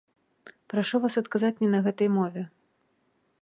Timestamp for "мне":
1.59-1.69